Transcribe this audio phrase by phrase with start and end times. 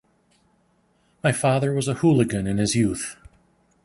[1.23, 3.17] My father was a hooligan in his youth.